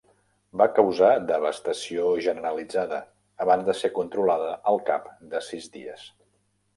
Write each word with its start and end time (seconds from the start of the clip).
Va 0.59 0.65
causar 0.77 1.09
devastació 1.31 2.07
generalitzada, 2.27 3.01
abans 3.45 3.67
de 3.67 3.75
ser 3.81 3.91
controlada 3.99 4.49
al 4.73 4.81
cap 4.89 5.05
de 5.35 5.43
sis 5.49 5.69
dies. 5.77 6.07